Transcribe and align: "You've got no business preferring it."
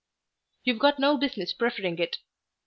"You've 0.63 0.79
got 0.79 0.97
no 0.97 1.15
business 1.15 1.53
preferring 1.53 1.99
it." 1.99 2.17